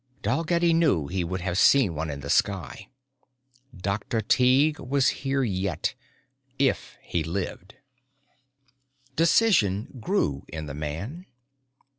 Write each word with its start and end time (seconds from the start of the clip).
Dalgetty 0.23 0.73
knew 0.73 1.05
he 1.05 1.23
would 1.23 1.41
have 1.41 1.59
seen 1.59 1.93
one 1.93 2.09
in 2.09 2.21
the 2.21 2.29
sky. 2.31 2.87
Dr. 3.77 4.19
Tighe 4.21 4.79
was 4.79 5.09
here 5.21 5.43
yet 5.43 5.93
if 6.57 6.97
he 7.03 7.23
lived. 7.23 7.75
Decision 9.15 9.95
grew 9.99 10.43
in 10.47 10.65
the 10.65 10.73
man. 10.73 11.27